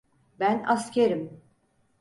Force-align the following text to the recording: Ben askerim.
Ben 0.39 0.63
askerim. 0.67 1.41